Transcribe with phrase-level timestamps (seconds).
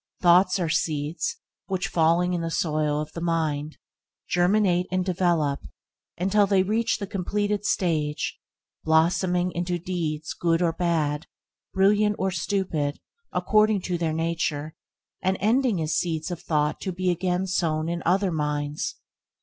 [0.19, 1.35] Thoughts are seeds
[1.67, 3.77] which, falling in the soil of the mind,
[4.27, 5.59] germinate and develop
[6.17, 8.39] until they reach the completed stage,
[8.83, 11.27] blossoming into deeds good or bad,
[11.75, 12.99] brilliant or stupid,
[13.31, 14.75] according to their nature,
[15.21, 18.95] and ending as seeds of thought to be again sown in other minds.